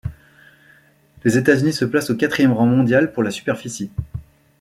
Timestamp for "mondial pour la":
2.65-3.29